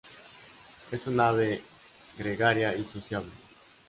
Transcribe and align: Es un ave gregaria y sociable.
Es 0.91 1.05
un 1.05 1.19
ave 1.19 1.61
gregaria 2.17 2.75
y 2.75 2.83
sociable. 2.85 3.29